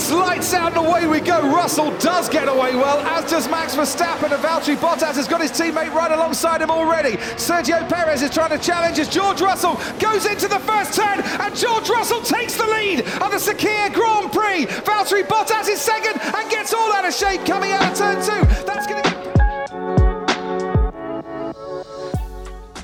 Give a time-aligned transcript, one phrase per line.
[0.00, 1.42] It's lights out and away we go.
[1.54, 4.32] Russell does get away well, as does Max Verstappen.
[4.32, 7.18] And Valtteri Bottas has got his teammate right alongside him already.
[7.36, 11.54] Sergio Perez is trying to challenge as George Russell goes into the first turn, and
[11.54, 14.64] George Russell takes the lead of the Sakhir Grand Prix.
[14.88, 18.64] Valtteri Bottas is second and gets all out of shape coming out of turn two.
[18.64, 19.09] That's going to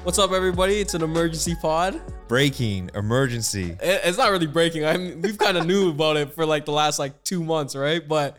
[0.06, 0.74] What's up, everybody?
[0.76, 2.00] It's an emergency pod.
[2.28, 3.76] breaking emergency.
[3.80, 4.84] It- It's not really breaking.
[4.84, 7.74] I mean, we've kind of knew about it for like the last like two months,
[7.76, 8.06] right?
[8.06, 8.38] But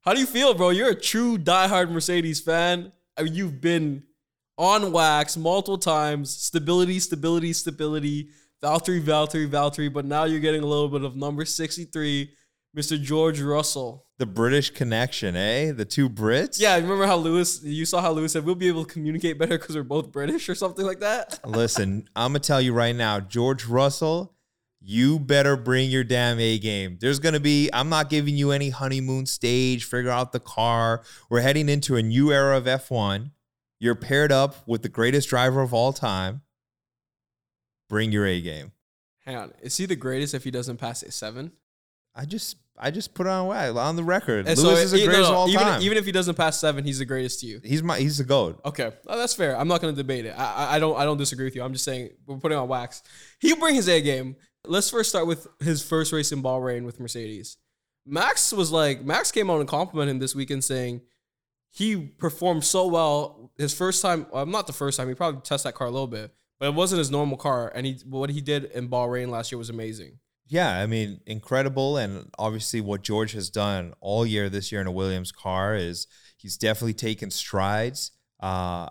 [0.00, 0.70] how do you feel, bro?
[0.70, 2.92] You're a true diehard Mercedes fan.
[3.16, 4.04] I mean, you've been
[4.56, 6.30] on wax multiple times.
[6.30, 8.28] Stability, stability, stability.
[8.62, 9.92] Valtteri, Valtteri, Valtteri.
[9.92, 12.30] But now you're getting a little bit of number 63,
[12.76, 13.00] Mr.
[13.00, 14.06] George Russell.
[14.18, 15.72] The British connection, eh?
[15.72, 16.60] The two Brits.
[16.60, 17.62] Yeah, remember how Lewis?
[17.62, 20.48] You saw how Lewis said we'll be able to communicate better because we're both British
[20.48, 21.38] or something like that.
[21.46, 24.34] Listen, I'm gonna tell you right now, George Russell,
[24.80, 26.98] you better bring your damn A game.
[27.00, 27.70] There's gonna be.
[27.72, 29.84] I'm not giving you any honeymoon stage.
[29.84, 31.02] Figure out the car.
[31.30, 33.30] We're heading into a new era of F1.
[33.78, 36.42] You're paired up with the greatest driver of all time.
[37.88, 38.72] Bring your A game.
[39.24, 41.52] Hang on, is he the greatest if he doesn't pass a seven?
[42.18, 44.48] I just, I just put it on wax on the record.
[44.48, 45.82] And Lewis so, is the no, greatest no, of all even, time.
[45.82, 47.60] Even if he doesn't pass seven, he's the greatest to you.
[47.62, 48.60] he's my, he's the goat.
[48.64, 49.56] Okay, oh, that's fair.
[49.56, 50.34] I'm not going to debate it.
[50.36, 50.98] I, I- don't.
[50.98, 51.62] I don't disagree with you.
[51.62, 53.02] I'm just saying we're putting on wax.
[53.40, 54.36] He'll bring his A game.
[54.64, 57.56] Let's first start with his first race in Bahrain with Mercedes.
[58.04, 61.02] Max was like Max came out and complimented him this weekend, saying
[61.70, 63.52] he performed so well.
[63.56, 65.08] His first time, well, not the first time.
[65.08, 67.70] He probably tested that car a little bit, but it wasn't his normal car.
[67.74, 70.18] And he what he did in Bahrain last year was amazing.
[70.48, 71.96] Yeah, I mean, incredible.
[71.96, 76.06] And obviously, what George has done all year this year in a Williams car is
[76.36, 78.12] he's definitely taken strides.
[78.40, 78.88] Uh,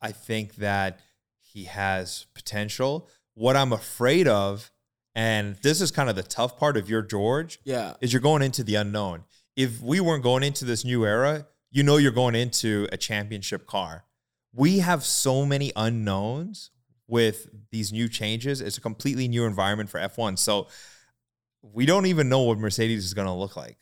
[0.00, 1.00] I think that
[1.40, 3.08] he has potential.
[3.34, 4.70] What I'm afraid of,
[5.14, 8.42] and this is kind of the tough part of your George, Yeah, is you're going
[8.42, 9.24] into the unknown.
[9.56, 13.66] If we weren't going into this new era, you know you're going into a championship
[13.66, 14.04] car.
[14.52, 16.70] We have so many unknowns
[17.06, 18.60] with these new changes.
[18.60, 20.38] It's a completely new environment for F1.
[20.38, 20.68] So
[21.62, 23.78] we don't even know what Mercedes is going to look like.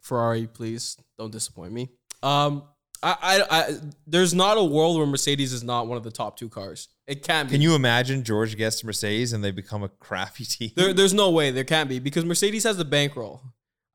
[0.00, 1.90] Ferrari, please don't disappoint me.
[2.22, 2.64] Um,
[3.02, 3.74] I, I, I,
[4.06, 6.88] there's not a world where Mercedes is not one of the top two cars.
[7.06, 7.54] It can't be.
[7.54, 10.70] Can you imagine George gets to Mercedes and they become a crappy team?
[10.76, 13.42] There, there's no way there can't be because Mercedes has the bankroll.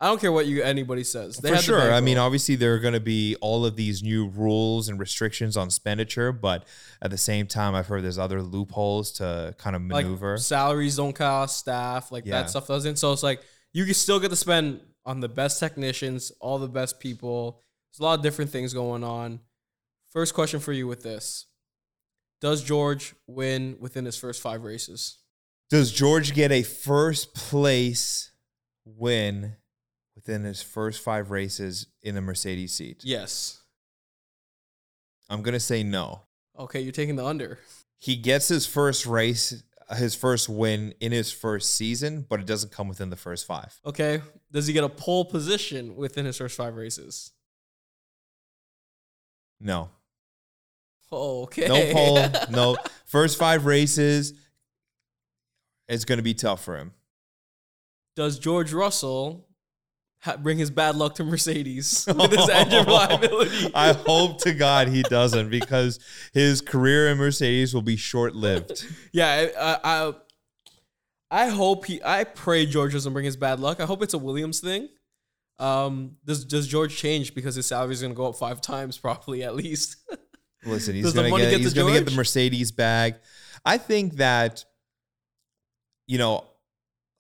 [0.02, 1.38] I don't care what you anybody says.
[1.38, 1.94] They For sure.
[1.94, 5.56] I mean, obviously, there are going to be all of these new rules and restrictions
[5.56, 6.66] on expenditure, but
[7.02, 10.38] at the same time, I've heard there's other loopholes to kind of like maneuver.
[10.38, 12.42] salaries don't cost, staff like Yeah.
[12.42, 12.98] that stuff doesn't.
[12.98, 13.42] So it's like
[13.74, 17.62] you can still get to spend on the best technicians, all the best people.
[17.92, 19.40] There's a lot of different things going on.
[20.12, 21.46] First question for you with this:
[22.42, 25.20] Does George win within his first five races?
[25.70, 28.32] Does George get a first place
[28.84, 29.56] win
[30.16, 33.02] within his first five races in the Mercedes seat?
[33.04, 33.62] Yes.
[35.30, 36.22] I'm going to say no.
[36.58, 37.60] Okay, you're taking the under.
[37.98, 39.64] He gets his first race,
[39.96, 43.80] his first win in his first season, but it doesn't come within the first five.
[43.86, 44.22] Okay.
[44.52, 47.32] Does he get a pole position within his first five races?
[49.60, 49.90] No.
[51.12, 51.68] Oh, okay.
[51.68, 52.78] No pole, no.
[53.06, 54.34] First five races,
[55.88, 56.92] it's going to be tough for him.
[58.16, 59.45] Does George Russell
[60.20, 63.72] ha- bring his bad luck to Mercedes with his engine reliability?
[63.76, 66.00] I hope to God he doesn't because
[66.34, 68.86] his career in Mercedes will be short lived.
[69.14, 70.14] yeah, I, I,
[71.32, 72.02] I hope he.
[72.04, 73.80] I pray George doesn't bring his bad luck.
[73.80, 74.90] I hope it's a Williams thing.
[75.58, 78.98] Um, does does George change because his salary is going to go up five times,
[78.98, 79.98] probably at least?
[80.66, 83.16] Listen, he's gonna get, get he's gonna get the Mercedes bag.
[83.64, 84.66] I think that,
[86.08, 86.46] you know,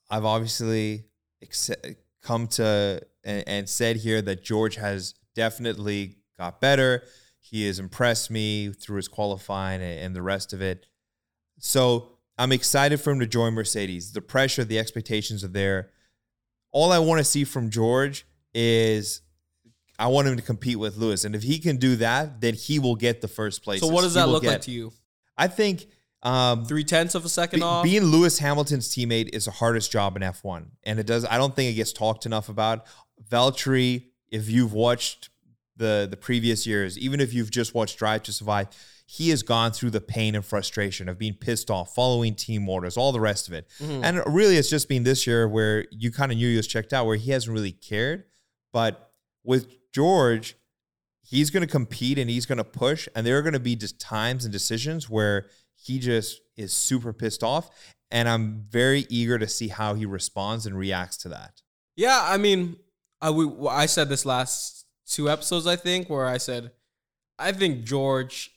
[0.10, 1.06] I've obviously
[1.44, 7.04] acce- come to and, and said here that George has definitely got better.
[7.40, 10.88] He has impressed me through his qualifying and, and the rest of it.
[11.60, 14.12] So I'm excited for him to join Mercedes.
[14.12, 15.92] The pressure, the expectations are there.
[16.72, 19.22] All I want to see from George is
[19.98, 21.24] I want him to compete with Lewis.
[21.24, 23.80] And if he can do that, then he will get the first place.
[23.80, 24.92] so what does that look like to you?
[25.38, 25.88] I think
[26.26, 27.84] um, Three tenths of a second be- off.
[27.84, 30.66] being Lewis Hamilton's teammate is the hardest job in F1.
[30.84, 32.86] And it does, I don't think it gets talked enough about.
[33.30, 35.30] Valtteri, if you've watched
[35.78, 38.70] the, the previous years, even if you've just watched Drive to Survive,
[39.06, 42.98] he has gone through the pain and frustration of being pissed off, following team orders,
[42.98, 43.70] all the rest of it.
[43.80, 44.04] Mm-hmm.
[44.04, 46.92] And really, it's just been this year where you kind of knew he was checked
[46.92, 48.24] out, where he hasn't really cared.
[48.74, 49.12] But
[49.44, 50.56] with George,
[51.22, 53.08] he's going to compete and he's going to push.
[53.16, 55.48] And there are going to be just times and decisions where
[55.86, 57.70] he just is super pissed off.
[58.12, 61.62] And I'm very eager to see how he responds and reacts to that.
[61.96, 62.78] Yeah, I mean,
[63.22, 66.72] I we, I said this last two episodes, I think, where I said
[67.38, 68.52] I think George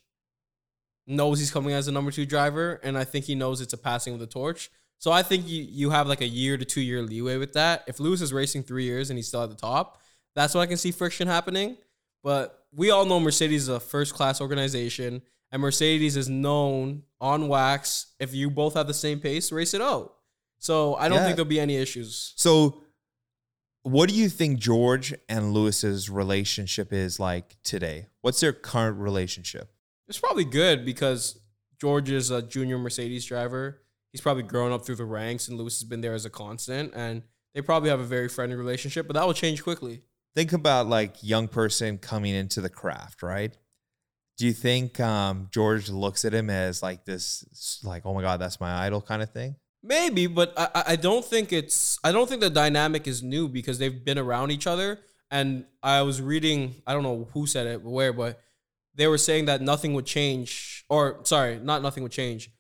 [1.06, 3.78] knows he's coming as a number two driver, and I think he knows it's a
[3.78, 4.70] passing of the torch.
[4.98, 7.84] So I think you you have like a year to two year leeway with that.
[7.86, 10.02] If Lewis is racing three years and he's still at the top,
[10.34, 11.76] that's when I can see friction happening.
[12.22, 17.48] But we all know Mercedes is a first class organization, and Mercedes is known on
[17.48, 18.14] wax.
[18.18, 20.14] If you both have the same pace, race it out.
[20.58, 21.24] So I don't Yeah.
[21.24, 22.32] think there'll be any issues.
[22.36, 22.82] So,
[23.82, 28.08] what do you think George and Lewis's relationship is like today?
[28.20, 29.72] What's their current relationship?
[30.08, 31.38] It's probably good because
[31.80, 33.82] George is a junior Mercedes driver.
[34.12, 36.92] He's probably grown up through the ranks, and Lewis has been there as a constant.
[36.94, 37.22] And
[37.54, 40.02] they probably have a very friendly relationship, but that will change quickly.
[40.34, 43.56] Think about like young person coming into the craft, right?
[44.38, 48.40] Do you think um, George looks at him as like this, like, oh my god,
[48.40, 49.56] that's my idol kind of thing?
[49.82, 51.98] Maybe, but I, I- don't think it's.
[52.02, 55.00] I don't think the dynamic is new because they've been around each other.
[55.30, 56.76] And I was reading.
[56.86, 58.40] I don't know who said it, where, but
[58.94, 62.50] they were saying that nothing would change, or sorry, not nothing would change.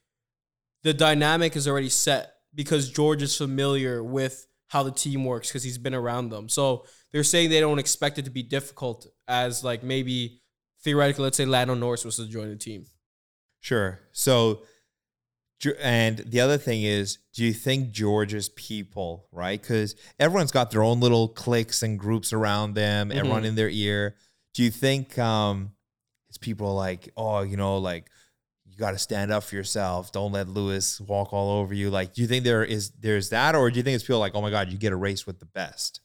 [0.82, 5.64] The dynamic is already set because George is familiar with how the team works because
[5.64, 6.48] he's been around them.
[6.48, 10.40] So they're saying they don't expect it to be difficult as like maybe
[10.82, 12.86] theoretically, let's say Lando Norris was to join the team.
[13.60, 14.00] Sure.
[14.12, 14.62] So,
[15.80, 19.60] and the other thing is, do you think George's people, right?
[19.60, 24.14] Because everyone's got their own little cliques and groups around them, everyone in their ear.
[24.54, 25.72] Do you think um,
[26.28, 28.08] his people are like, oh, you know, like
[28.66, 30.12] you got to stand up for yourself.
[30.12, 31.90] Don't let Lewis walk all over you.
[31.90, 34.34] Like, do you think there is there's that, or do you think it's people like,
[34.34, 36.00] oh my god, you get a race with the best?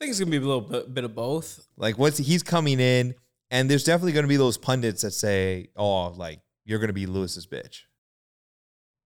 [0.00, 1.66] I think it's gonna be a little bit, bit of both.
[1.76, 3.14] Like, what's he's coming in,
[3.50, 6.94] and there's definitely going to be those pundits that say, oh, like you're going to
[6.94, 7.82] be Lewis's bitch.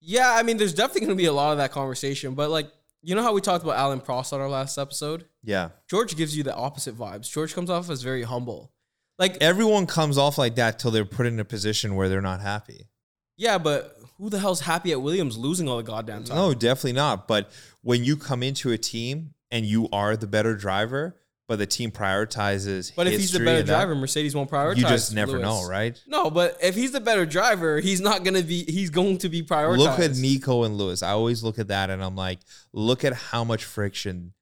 [0.00, 2.68] Yeah, I mean, there's definitely going to be a lot of that conversation, but like,
[3.02, 5.26] you know how we talked about Alain Prost on our last episode?
[5.42, 5.70] Yeah.
[5.88, 7.30] George gives you the opposite vibes.
[7.30, 8.72] George comes off as very humble.
[9.18, 12.40] Like, everyone comes off like that till they're put in a position where they're not
[12.40, 12.88] happy.
[13.36, 16.36] yeah, but who the hell's happy at Williams losing all the goddamn time?
[16.36, 17.26] No, definitely not.
[17.26, 17.50] But
[17.82, 21.16] when you come into a team and you are the better driver,
[21.48, 24.76] but the team prioritizes, but if he's the better driver, Mercedes won't prioritize.
[24.76, 25.42] you just never Lewis.
[25.42, 26.00] know, right?
[26.06, 28.64] No, but if he's the better driver, he's not gonna be.
[28.64, 29.78] He's going to be prioritized.
[29.78, 31.02] Look at Nico and Lewis.
[31.02, 32.40] I always look at that and I'm like,
[32.72, 34.32] look at how much friction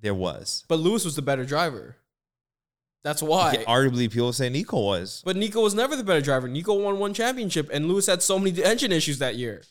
[0.00, 0.64] there was.
[0.68, 1.96] But Lewis was the better driver.
[3.04, 3.52] That's why.
[3.52, 5.22] Yeah, arguably, people say Nico was.
[5.24, 6.48] But Nico was never the better driver.
[6.48, 9.62] Nico won one championship, and Lewis had so many engine issues that year.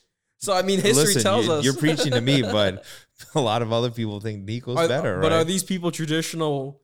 [0.45, 2.86] So I mean, history Listen, tells you, us you're preaching to me, but
[3.36, 5.42] a lot of other people think Nico's Are- better, But right?
[5.42, 6.81] are these people traditional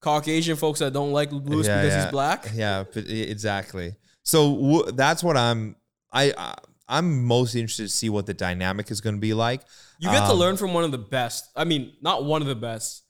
[0.00, 2.02] Caucasian folks that don't like Lewis Yeah, because yeah.
[2.04, 2.50] he's black?
[2.54, 3.94] Yeah, exactly.
[4.24, 5.76] So w- that's what I'm.
[6.12, 6.54] I, I
[6.90, 9.60] I'm most interested to see what the dynamic is going to be like.
[9.98, 11.48] You get to Um, learn from one of the best.
[11.56, 13.02] I mean, not one of the best,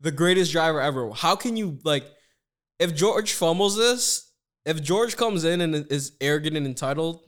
[0.00, 1.10] the greatest driver ever.
[1.12, 2.04] How can you like,
[2.78, 4.30] if George fumbles this,
[4.66, 7.20] if George comes in and is arrogant and entitled,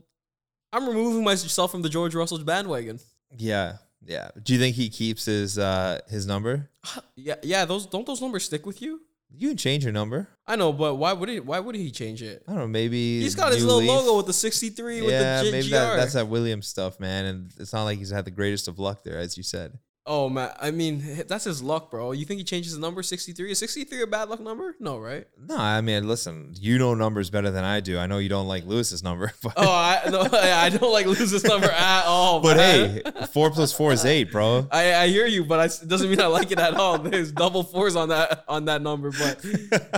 [0.73, 3.01] I'm removing myself from the George Russell bandwagon.
[3.37, 4.31] Yeah, yeah.
[4.43, 6.71] Do you think he keeps his uh his number?
[7.17, 7.65] Yeah, yeah.
[7.65, 9.01] Those don't those numbers stick with you?
[9.31, 10.29] You can change your number.
[10.47, 11.41] I know, but why would he?
[11.41, 12.43] Why would he change it?
[12.49, 12.67] I don't know.
[12.69, 13.91] Maybe He's got his little leaf.
[13.91, 17.27] logo with the 63 with Yeah, the G- maybe that, that's that Williams stuff, man.
[17.27, 19.79] And it's not like he's had the greatest of luck there, as you said.
[20.09, 22.13] Oh man, I mean that's his luck, bro.
[22.13, 23.51] You think he changes the number 63?
[23.53, 24.75] Is 63 a bad luck number?
[24.81, 25.27] No, right?
[25.39, 27.99] No, I mean, listen, you know numbers better than I do.
[27.99, 31.45] I know you don't like Lewis's number, but Oh, I no, I don't like Lewis's
[31.45, 32.41] number at all.
[32.41, 33.03] but man.
[33.05, 34.67] hey, four plus four is eight, bro.
[34.73, 36.99] I, I hear you, but I, it doesn't mean I like it at all.
[36.99, 39.45] There's double fours on that on that number, but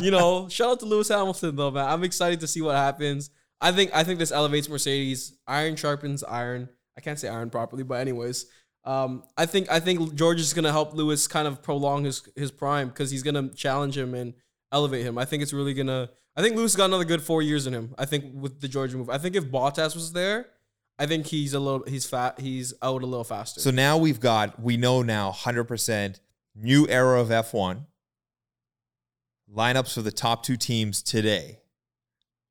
[0.03, 1.87] you know, shout out to Lewis Hamilton though, man.
[1.89, 3.31] I'm excited to see what happens.
[3.61, 5.35] I think I think this elevates Mercedes.
[5.47, 6.69] Iron sharpens iron.
[6.97, 8.47] I can't say iron properly, but anyways,
[8.85, 12.51] um, I think I think George is gonna help Lewis kind of prolong his his
[12.51, 14.35] prime because he's gonna challenge him and
[14.73, 15.19] elevate him.
[15.19, 16.11] I think it's really gonna.
[16.37, 17.95] I think Lewis got another good four years in him.
[17.99, 19.11] I think with the Georgia move.
[19.11, 20.47] I think if Bottas was there,
[21.01, 22.39] I think he's a little he's fat.
[22.41, 23.61] He's out a little faster.
[23.61, 26.21] So now we've got, we know now 100%
[26.55, 27.87] new era of F1
[29.51, 31.61] lineups for the top two teams today.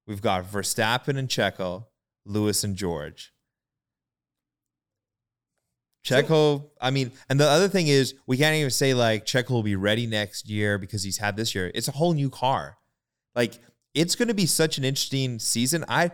[0.08, 1.86] We've got Verstappen and Checo,
[2.26, 3.34] Lewis and George.
[6.10, 9.64] Checo, I mean, and the other thing is, we can't even say like Checo will
[9.64, 11.72] be ready next year because he's had this year.
[11.74, 12.78] It's a whole new car.
[13.36, 13.60] Like,
[13.94, 15.86] it's going to be such an interesting season.
[15.88, 16.12] I,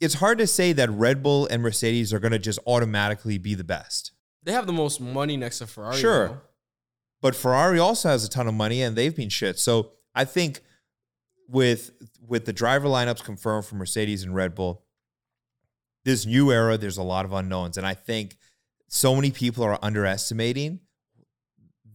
[0.00, 3.54] it's hard to say that Red Bull and Mercedes are going to just automatically be
[3.54, 4.12] the best.
[4.42, 5.96] They have the most money next to Ferrari.
[5.96, 6.28] Sure.
[6.28, 6.40] though.
[7.20, 9.58] But Ferrari also has a ton of money and they've been shit.
[9.58, 10.60] So I think
[11.48, 14.84] with with the driver lineups confirmed for Mercedes and Red Bull,
[16.04, 17.76] this new era, there's a lot of unknowns.
[17.76, 18.36] And I think
[18.88, 20.80] so many people are underestimating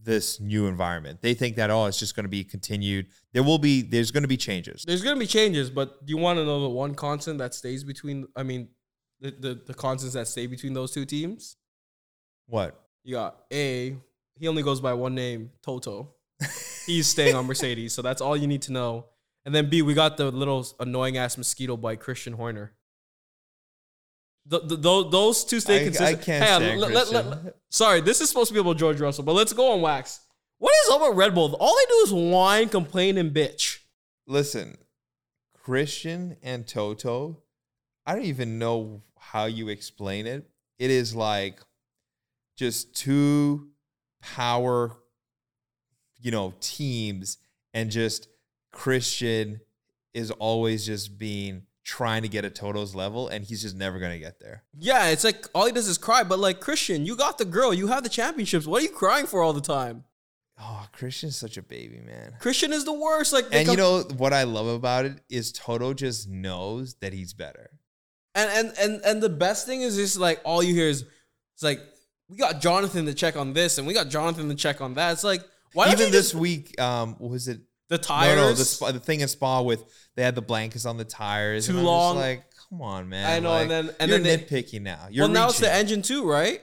[0.04, 1.22] this new environment.
[1.22, 3.06] They think that oh, it's just going to be continued.
[3.32, 4.84] There will be there's going to be changes.
[4.86, 7.84] There's gonna be changes, but do you want to know the one constant that stays
[7.84, 8.26] between?
[8.36, 8.68] I mean,
[9.20, 11.56] the the, the constants that stay between those two teams.
[12.46, 12.78] What?
[13.04, 13.96] You got a.
[14.38, 16.14] He only goes by one name, Toto.
[16.86, 19.06] He's staying on Mercedes, so that's all you need to know.
[19.44, 22.72] And then B, we got the little annoying ass mosquito bite, Christian Horner.
[24.46, 26.20] The, the, tho- those two stay I, consistent.
[26.20, 27.52] I can't Hang on, stand let- let- let- Christian.
[27.70, 30.20] sorry, this is supposed to be about George Russell, but let's go on wax.
[30.58, 31.56] What is up with Red Bull?
[31.58, 33.78] All they do is whine, complain, and bitch.
[34.26, 34.76] Listen,
[35.54, 37.42] Christian and Toto,
[38.06, 40.48] I don't even know how you explain it.
[40.78, 41.60] It is like
[42.56, 43.68] just two
[44.20, 44.96] power,
[46.20, 47.38] you know, teams,
[47.74, 48.28] and just
[48.72, 49.60] Christian
[50.14, 54.18] is always just being trying to get at Toto's level, and he's just never gonna
[54.18, 54.62] get there.
[54.78, 56.22] Yeah, it's like all he does is cry.
[56.24, 58.66] But like Christian, you got the girl, you have the championships.
[58.66, 60.04] What are you crying for all the time?
[60.60, 62.34] Oh, Christian's such a baby, man.
[62.38, 63.32] Christian is the worst.
[63.32, 67.32] Like, And you know what I love about it is Toto just knows that he's
[67.32, 67.70] better.
[68.34, 71.04] and and and and the best thing is just like all you hear is
[71.54, 71.80] it's like
[72.28, 75.12] we got Jonathan to check on this and we got Jonathan to check on that.
[75.12, 75.42] It's like
[75.74, 77.60] why Even this just- week, um, was it
[77.92, 78.36] the tires?
[78.36, 79.84] No, no, the, spa, the thing in Spa with
[80.16, 81.66] they had the blankets on the tires.
[81.66, 82.16] Too long.
[82.16, 83.24] Like, come on, man.
[83.30, 85.06] I know, Like, and then- and you're then they- now.
[85.10, 86.60] You're well, now it's the engine too, right?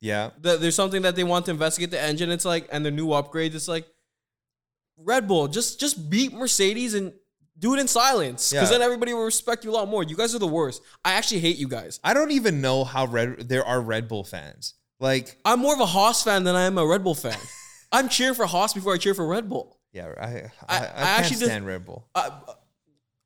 [0.00, 2.30] Yeah, The, there's something that they want to investigate the engine.
[2.30, 3.54] It's like and the new upgrades.
[3.54, 3.86] It's like
[4.98, 7.12] Red Bull just just beat Mercedes and
[7.58, 8.78] do it in silence because Yeah.
[8.78, 10.02] then everybody will respect you a lot more.
[10.02, 10.82] You guys are the worst.
[11.04, 12.00] I actually hate you guys.
[12.04, 14.74] I don't even know how Red there are Red Bull fans.
[15.00, 17.38] Like, I'm more of a Haas fan than I am a Red Bull fan.
[17.92, 19.78] I'm cheering for Haas before I cheer for Red Bull.
[19.94, 22.06] Yeah, I I, I, I can't actually stand Red Bull.
[22.14, 22.30] I,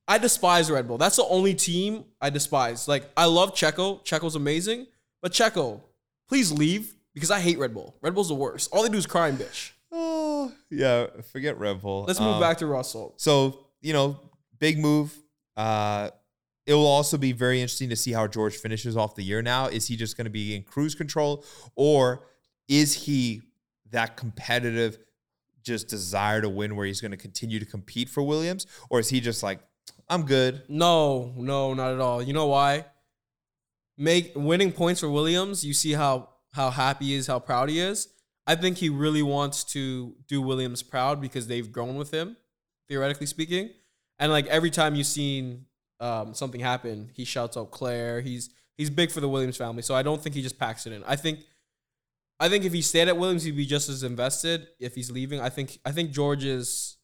[0.06, 0.98] I despise Red Bull.
[0.98, 2.86] That's the only team I despise.
[2.86, 4.04] Like I love Checo.
[4.04, 4.86] Checo's amazing,
[5.20, 5.80] but Checo,
[6.28, 7.96] please leave because I hate Red Bull.
[8.00, 8.70] Red Bull's the worst.
[8.72, 9.72] All they do is cry and bitch.
[9.90, 11.06] Oh, yeah.
[11.32, 12.04] Forget Red Bull.
[12.06, 13.14] Let's move Um, back to Russell.
[13.16, 14.18] So you know,
[14.58, 15.12] big move.
[15.56, 16.10] Uh,
[16.66, 19.40] it will also be very interesting to see how George finishes off the year.
[19.40, 21.44] Now, is he just going to be in cruise control,
[21.76, 22.26] or
[22.68, 23.40] is he
[23.90, 24.98] that competitive,
[25.62, 29.08] just desire to win, where he's going to continue to compete for Williams, or is
[29.08, 29.60] he just like,
[30.08, 30.62] I'm good?
[30.68, 32.22] No, no, not at all.
[32.22, 32.86] You know why?
[33.96, 35.64] Make winning points for Williams.
[35.64, 38.08] You see how how happy he is, how proud he is.
[38.46, 42.36] I think he really wants to do Williams proud because they've grown with him,
[42.88, 43.70] theoretically speaking.
[44.18, 45.66] And like every time you've seen
[46.00, 48.20] um, something happen, he shouts out Claire.
[48.20, 49.82] He's he's big for the Williams family.
[49.82, 51.04] So I don't think he just packs it in.
[51.04, 51.40] I think
[52.40, 54.68] I think if he stayed at Williams, he'd be just as invested.
[54.78, 56.96] If he's leaving, I think I think George is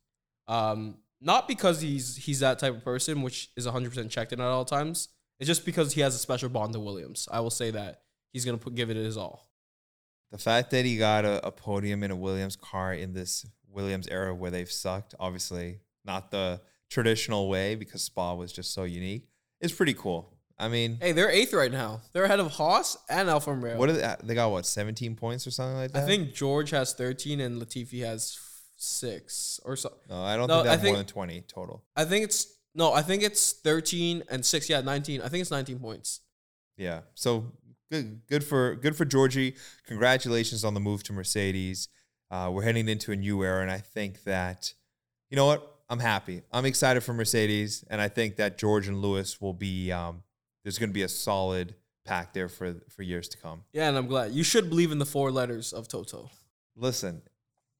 [0.46, 4.46] um, not because he's he's that type of person, which is 100% checked in at
[4.46, 5.08] all times.
[5.40, 7.28] It's just because he has a special bond to Williams.
[7.30, 9.48] I will say that he's gonna put, give it his all.
[10.30, 14.06] The fact that he got a, a podium in a Williams car in this Williams
[14.08, 16.60] era where they've sucked, obviously not the
[16.90, 19.28] traditional way because Spa was just so unique,
[19.60, 20.33] is pretty cool.
[20.58, 22.00] I mean, Hey, they're eighth right now.
[22.12, 23.76] They're ahead of Haas and Alfa Romeo.
[23.76, 24.50] what are they, they got?
[24.50, 26.02] What seventeen points or something like that.
[26.04, 28.38] I think George has 13 and Latifi has
[28.76, 29.92] six or so.
[30.08, 31.82] No, I don't No, think that's more than twenty total.
[31.96, 34.68] I think it's no, I think it's 13 and six.
[34.68, 35.20] Yeah, 19.
[35.22, 36.20] I think it's 19 points.
[36.76, 37.02] Yeah.
[37.14, 37.52] So
[37.90, 39.54] good, good for good for Georgie.
[39.86, 41.88] Congratulations on the move to Mercedes.
[42.30, 44.74] Uh, we're heading into a new era, and I think that
[45.30, 45.70] you know what?
[45.88, 46.42] I'm happy.
[46.50, 49.90] I'm excited for Mercedes, and I think that George and Lewis will be.
[49.92, 50.22] Um,
[50.64, 53.64] there's going to be a solid pack there for for years to come.
[53.72, 54.32] Yeah, and I'm glad.
[54.32, 56.30] You should believe in the four letters of Toto.
[56.76, 57.22] Listen,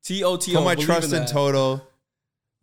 [0.04, 0.58] T O T O.
[0.58, 1.28] put my trust in that.
[1.28, 1.82] Toto,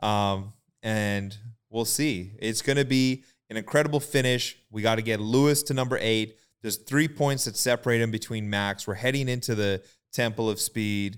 [0.02, 1.36] um, and
[1.70, 2.32] we'll see.
[2.40, 4.58] It's going to be an incredible finish.
[4.70, 6.38] We got to get Lewis to number eight.
[6.62, 8.88] There's three points that separate him between Max.
[8.88, 9.82] We're heading into the
[10.14, 11.18] Temple of Speed.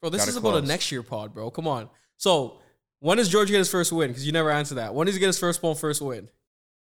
[0.00, 1.50] Bro, this Gotta is about a next year pod, bro.
[1.50, 1.88] Come on.
[2.16, 2.58] So,
[3.00, 4.08] when does George get his first win?
[4.08, 4.94] Because you never answer that.
[4.94, 6.28] When does he get his first pole, first win?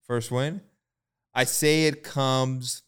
[0.07, 0.61] First win.
[1.35, 2.83] I say it comes.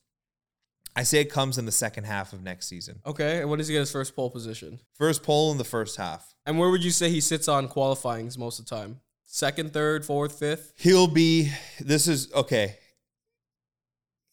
[0.97, 3.01] I say it comes in the second half of next season.
[3.05, 3.41] Okay.
[3.41, 4.81] And when does he get his first pole position?
[4.97, 6.35] First pole in the first half.
[6.47, 9.01] And where would you say he sits on qualifyings most of the time?
[9.25, 10.73] Second, third, fourth, fifth?
[10.77, 11.51] He'll be.
[11.81, 12.77] This is okay.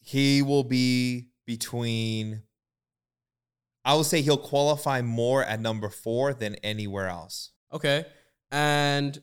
[0.02, 2.44] He will be between.
[3.84, 7.52] I will say he'll qualify more at number four than anywhere else.
[7.74, 8.06] Okay.
[8.52, 9.20] And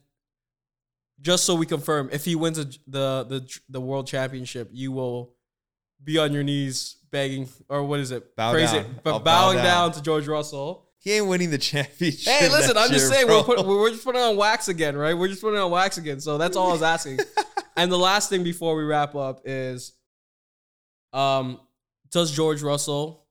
[1.21, 5.35] just so we confirm, if he wins a, the the the world championship, you will
[6.03, 8.37] be on your knees begging, or what is it?
[8.37, 8.85] Bow Praise down.
[8.85, 9.65] it, but I'll bow bowing down.
[9.65, 9.93] down.
[9.93, 10.87] to George Russell.
[11.01, 12.33] He ain't winning the championship.
[12.33, 13.39] Hey, listen, I'm just saying bro.
[13.39, 15.17] we're put, we're just putting on wax again, right?
[15.17, 16.21] We're just putting on wax again.
[16.21, 17.21] So that's all I was asking.
[17.77, 19.93] and the last thing before we wrap up is,
[21.13, 21.61] um,
[22.11, 23.27] does George Russell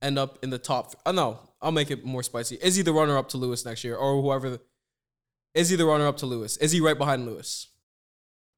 [0.00, 0.94] end up in the top?
[1.04, 2.56] Oh no, I'll make it more spicy.
[2.56, 4.50] Is he the runner up to Lewis next year, or whoever?
[4.50, 4.60] The,
[5.58, 6.56] is he the runner up to Lewis?
[6.58, 7.68] Is he right behind Lewis?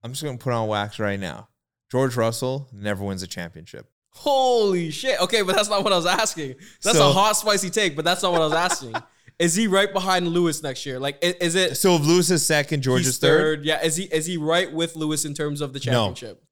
[0.02, 1.48] I'm just gonna put on wax right now.
[1.90, 3.90] George Russell never wins a championship.
[4.12, 5.20] Holy shit!
[5.20, 6.56] Okay, but that's not what I was asking.
[6.82, 8.94] That's So- a hot, spicy take, but that's not what I was asking.
[9.38, 10.98] is he right behind Lewis next year?
[10.98, 11.76] Like, i- is it?
[11.76, 13.64] So if Lewis is second, George is third.
[13.64, 13.82] Yeah.
[13.82, 14.04] Is he?
[14.04, 16.42] Is he right with Lewis in terms of the championship?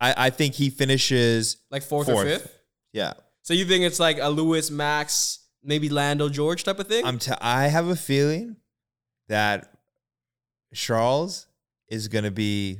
[0.00, 2.52] I, I think he finishes Like fourth, or fifth?
[2.92, 3.12] yeah.
[3.42, 7.04] So you think it's like a Lewis, Max, maybe Lando, George type of thing?
[7.06, 8.56] I'm t- I have a feeling
[9.28, 9.71] that
[10.74, 11.46] Charles
[11.88, 12.78] is gonna be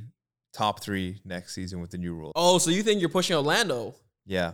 [0.53, 2.31] top three next season with the new rule.
[2.35, 3.95] oh, so you think you're pushing Orlando?
[4.25, 4.53] Yeah.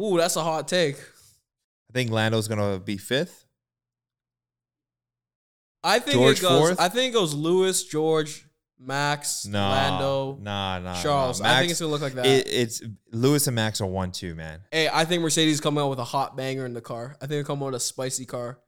[0.00, 0.96] Ooh, that's a hot take.
[0.96, 3.46] I think Lando's gonna be fifth.
[5.82, 6.58] I think George it goes.
[6.58, 6.80] fourth?
[6.80, 8.44] I think it goes Lewis, George,
[8.78, 11.40] Max, Lando, nah, nah, Charles.
[11.40, 11.54] nah.
[11.54, 12.26] I think it's gonna look like that.
[12.26, 14.60] It, it's Lewis and Max are one two man.
[14.70, 17.16] hey, I think Mercedes coming out with a hot banger in the car.
[17.16, 18.58] I think they're coming out with a spicy car.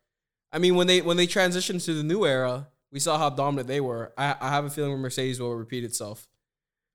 [0.53, 3.69] I mean, when they when they transitioned to the new era, we saw how dominant
[3.69, 4.13] they were.
[4.17, 6.27] I, I have a feeling Mercedes will repeat itself.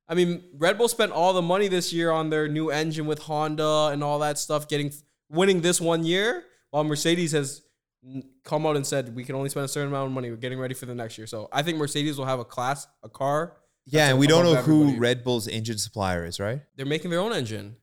[0.07, 3.19] I mean, Red Bull spent all the money this year on their new engine with
[3.19, 4.93] Honda and all that stuff, getting
[5.29, 7.61] winning this one year, while Mercedes has
[8.43, 10.29] come out and said we can only spend a certain amount of money.
[10.29, 11.25] We're getting ready for the next year.
[11.25, 13.57] So I think Mercedes will have a class, a car.
[13.85, 14.97] Yeah, and we don't know who.
[14.97, 16.61] Red Bull's engine supplier is, right?
[16.75, 17.77] They're making their own engine.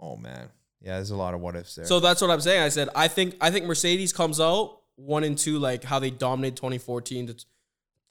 [0.00, 0.48] Oh man,
[0.80, 1.84] yeah, there's a lot of what ifs there.
[1.84, 2.62] So that's what I'm saying.
[2.62, 6.10] I said I think I think Mercedes comes out one and two like how they
[6.10, 7.46] dominated 2014 to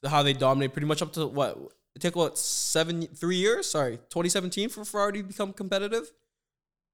[0.04, 1.56] how they dominate pretty much up to what
[1.94, 6.10] it took what seven three years sorry 2017 for Ferrari to become competitive.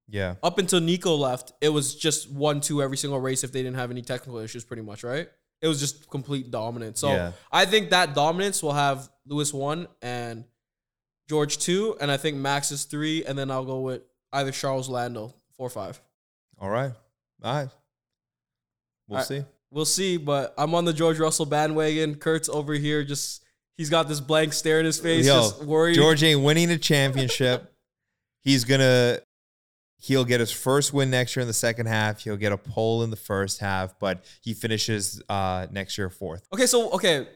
[0.09, 3.62] yeah, Up until Nico left, it was just one two every single race if they
[3.62, 4.65] didn't have any technical issues.
[4.65, 5.29] Pretty much right.
[5.61, 7.00] It was just complete dominance.
[7.00, 7.33] So Yeah.
[7.53, 10.45] I think that dominance will have Lewis one and
[11.29, 14.88] George two, and I think Max is three, and then I'll go with either Charles
[14.88, 16.00] Lando four five.
[16.59, 16.93] all right,
[17.43, 17.69] all right.
[19.09, 19.45] We'll All right.
[19.71, 22.15] We'll see, but I'm on the George Russell bandwagon.
[22.15, 23.45] Kurt's over here, just
[23.77, 25.95] he's got this blank stare in his face, Yo, just worried.
[25.95, 27.73] George ain't winning a championship.
[28.45, 29.19] He's gonna
[30.00, 32.21] he'll get his first win next year in the second half.
[32.23, 36.47] He'll get a pole in the first half, but he finishes uh next year fourth.
[36.54, 37.26] Okay, so okay,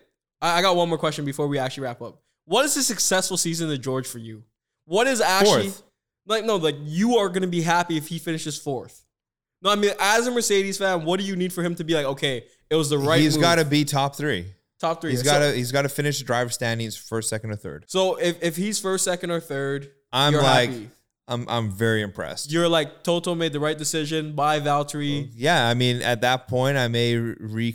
[0.41, 2.23] I, I got one more question before we actually wrap up.
[2.47, 4.45] What is a successful season to George for you?
[4.87, 5.83] What is actually Fourth.
[6.27, 9.05] like no, like you are gonna be happy if he finishes fourth.
[9.63, 11.95] No, I mean as a Mercedes fan, what do you need for him to be
[11.95, 12.07] like?
[12.07, 13.21] Okay, it was the right.
[13.21, 14.47] He's got to be top three.
[14.81, 15.11] top three.
[15.13, 17.85] He's So- got to he's got to finish the driver standings first, second, or third.
[17.89, 20.91] So if, if he's first, second, or third, I'm like happy.
[21.29, 22.51] I'm I'm very impressed.
[22.51, 24.35] you're like Toto made the right decision.
[24.35, 25.31] Bye Valtteri.
[25.35, 27.17] yeah, I mean, at that point, I may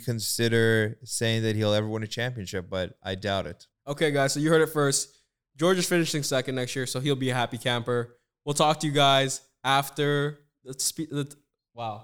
[0.08, 3.66] reconsider saying that he'll ever win a championship, but I doubt it.
[3.86, 5.08] Okay, guys, so you heard it first.
[5.56, 8.16] George is finishing second next year, so he'll be a happy camper.
[8.44, 11.08] We'll talk to you guys after the speed.
[11.10, 11.34] The,
[11.78, 12.02] wow,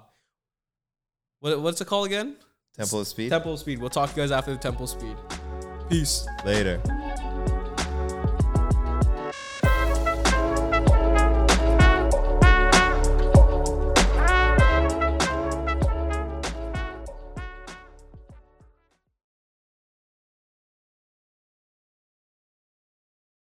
[1.41, 2.37] what, what's it called again?
[2.77, 3.31] Temple of Speed.
[3.31, 3.81] Temple of Speed.
[3.81, 5.17] We'll talk to you guys after the Temple of Speed.
[5.91, 6.27] Peace.
[6.45, 6.81] Later.